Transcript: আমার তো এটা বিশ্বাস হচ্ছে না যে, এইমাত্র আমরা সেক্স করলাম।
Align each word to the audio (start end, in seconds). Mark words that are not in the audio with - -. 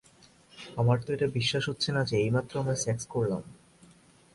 আমার 0.77 0.97
তো 1.03 1.09
এটা 1.13 1.27
বিশ্বাস 1.27 1.63
হচ্ছে 1.69 1.89
না 1.91 2.01
যে, 2.03 2.15
এইমাত্র 2.17 2.53
আমরা 2.59 2.75
সেক্স 2.75 3.03
করলাম। 3.09 3.41